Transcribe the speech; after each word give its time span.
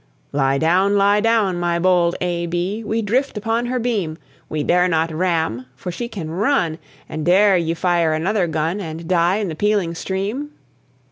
"Lie 0.31 0.57
down, 0.57 0.95
lie 0.97 1.19
down, 1.19 1.59
my 1.59 1.77
bold 1.77 2.15
A.B., 2.21 2.83
We 2.83 3.03
drift 3.03 3.37
upon 3.37 3.67
her 3.67 3.77
beam; 3.77 4.17
We 4.49 4.63
dare 4.63 4.87
not 4.87 5.13
ram, 5.13 5.67
for 5.75 5.91
she 5.91 6.07
can 6.07 6.31
run; 6.31 6.79
And 7.07 7.23
dare 7.23 7.55
ye 7.55 7.75
fire 7.75 8.11
another 8.13 8.47
gun, 8.47 8.79
And 8.81 9.07
die 9.07 9.35
in 9.35 9.47
the 9.47 9.53
peeling 9.55 9.93
steam?" 9.93 10.53